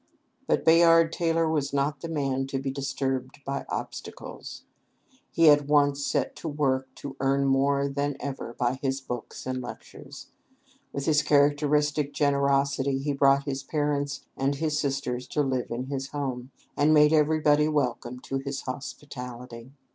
[0.47, 4.63] But Bayard Taylor was not the man to be disturbed by obstacles.
[5.29, 9.61] He at once set to work to earn more than ever by his books and
[9.61, 10.25] lectures.
[10.91, 16.07] With his characteristic generosity he brought his parents and his sisters to live in his
[16.07, 19.71] home, and made everybody welcome to his hospitality.